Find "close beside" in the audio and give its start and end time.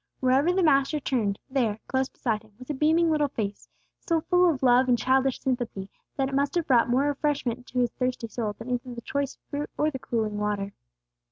1.87-2.41